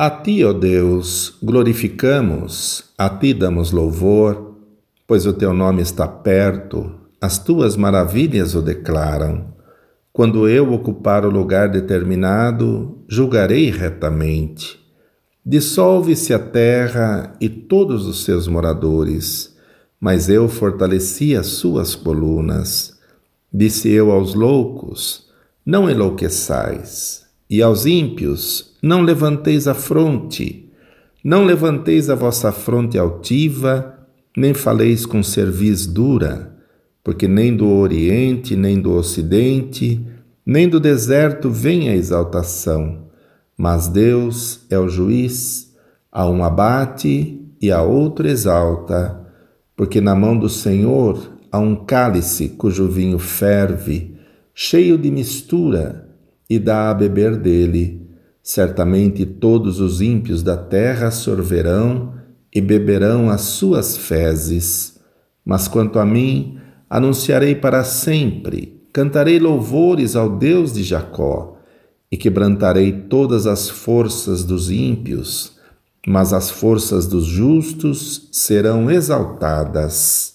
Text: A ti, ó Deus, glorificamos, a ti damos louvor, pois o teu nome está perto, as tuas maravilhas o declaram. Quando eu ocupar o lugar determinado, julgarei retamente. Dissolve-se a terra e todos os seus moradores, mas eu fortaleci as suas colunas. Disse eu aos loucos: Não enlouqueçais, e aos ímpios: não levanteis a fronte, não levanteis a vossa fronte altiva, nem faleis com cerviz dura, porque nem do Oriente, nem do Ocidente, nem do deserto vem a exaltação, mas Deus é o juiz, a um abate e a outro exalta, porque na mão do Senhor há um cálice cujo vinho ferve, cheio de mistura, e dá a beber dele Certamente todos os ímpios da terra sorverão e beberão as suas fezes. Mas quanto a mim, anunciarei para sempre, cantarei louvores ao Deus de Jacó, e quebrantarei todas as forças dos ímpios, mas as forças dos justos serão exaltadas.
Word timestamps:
A 0.00 0.10
ti, 0.10 0.44
ó 0.44 0.52
Deus, 0.52 1.36
glorificamos, 1.42 2.84
a 2.96 3.10
ti 3.10 3.34
damos 3.34 3.72
louvor, 3.72 4.54
pois 5.08 5.26
o 5.26 5.32
teu 5.32 5.52
nome 5.52 5.82
está 5.82 6.06
perto, 6.06 6.88
as 7.20 7.36
tuas 7.36 7.76
maravilhas 7.76 8.54
o 8.54 8.62
declaram. 8.62 9.52
Quando 10.12 10.48
eu 10.48 10.72
ocupar 10.72 11.26
o 11.26 11.30
lugar 11.30 11.68
determinado, 11.68 13.02
julgarei 13.08 13.72
retamente. 13.72 14.78
Dissolve-se 15.44 16.32
a 16.32 16.38
terra 16.38 17.34
e 17.40 17.48
todos 17.48 18.06
os 18.06 18.22
seus 18.22 18.46
moradores, 18.46 19.56
mas 20.00 20.28
eu 20.28 20.48
fortaleci 20.48 21.34
as 21.34 21.48
suas 21.48 21.96
colunas. 21.96 22.96
Disse 23.52 23.90
eu 23.90 24.12
aos 24.12 24.32
loucos: 24.32 25.28
Não 25.66 25.90
enlouqueçais, 25.90 27.27
e 27.48 27.62
aos 27.62 27.86
ímpios: 27.86 28.76
não 28.82 29.02
levanteis 29.02 29.66
a 29.66 29.74
fronte, 29.74 30.70
não 31.22 31.44
levanteis 31.44 32.10
a 32.10 32.14
vossa 32.14 32.52
fronte 32.52 32.98
altiva, 32.98 33.98
nem 34.36 34.54
faleis 34.54 35.04
com 35.04 35.22
cerviz 35.22 35.86
dura, 35.86 36.56
porque 37.02 37.26
nem 37.26 37.56
do 37.56 37.68
Oriente, 37.68 38.54
nem 38.54 38.80
do 38.80 38.92
Ocidente, 38.92 40.04
nem 40.44 40.68
do 40.68 40.78
deserto 40.78 41.50
vem 41.50 41.88
a 41.88 41.96
exaltação, 41.96 43.06
mas 43.56 43.88
Deus 43.88 44.60
é 44.70 44.78
o 44.78 44.88
juiz, 44.88 45.74
a 46.10 46.28
um 46.28 46.42
abate 46.44 47.44
e 47.60 47.70
a 47.70 47.82
outro 47.82 48.28
exalta, 48.28 49.26
porque 49.76 50.00
na 50.00 50.14
mão 50.14 50.38
do 50.38 50.48
Senhor 50.48 51.32
há 51.50 51.58
um 51.58 51.76
cálice 51.76 52.48
cujo 52.50 52.88
vinho 52.88 53.18
ferve, 53.18 54.16
cheio 54.54 54.96
de 54.96 55.10
mistura, 55.10 56.07
e 56.48 56.58
dá 56.58 56.90
a 56.90 56.94
beber 56.94 57.36
dele 57.36 58.08
Certamente 58.50 59.26
todos 59.26 59.78
os 59.78 60.00
ímpios 60.00 60.42
da 60.42 60.56
terra 60.56 61.10
sorverão 61.10 62.14
e 62.50 62.62
beberão 62.62 63.28
as 63.28 63.42
suas 63.42 63.94
fezes. 63.94 64.98
Mas 65.44 65.68
quanto 65.68 65.98
a 65.98 66.06
mim, 66.06 66.58
anunciarei 66.88 67.54
para 67.54 67.84
sempre, 67.84 68.80
cantarei 68.90 69.38
louvores 69.38 70.16
ao 70.16 70.38
Deus 70.38 70.72
de 70.72 70.82
Jacó, 70.82 71.58
e 72.10 72.16
quebrantarei 72.16 72.90
todas 72.90 73.46
as 73.46 73.68
forças 73.68 74.42
dos 74.44 74.70
ímpios, 74.70 75.58
mas 76.06 76.32
as 76.32 76.48
forças 76.48 77.06
dos 77.06 77.26
justos 77.26 78.30
serão 78.32 78.90
exaltadas. 78.90 80.26